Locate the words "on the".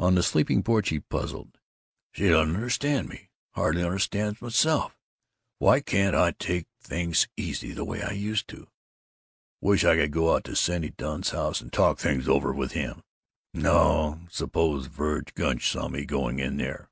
0.00-0.24